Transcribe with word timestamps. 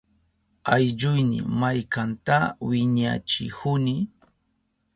Allkuyni 0.73 1.39
maykanta 1.59 2.37
wiñachihuni. 2.67 3.95